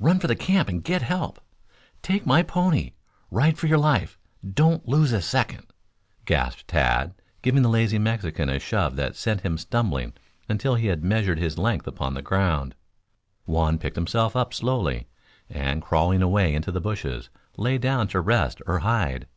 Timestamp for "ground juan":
12.22-13.78